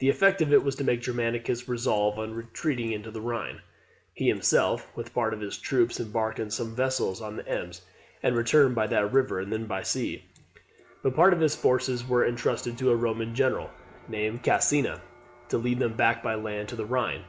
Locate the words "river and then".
9.14-9.64